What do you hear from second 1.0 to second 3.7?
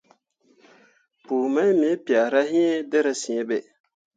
Pku mai me piahra iŋ dǝra sǝ̃ǝ̃be.